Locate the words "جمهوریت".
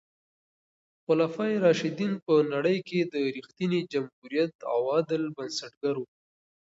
3.91-4.55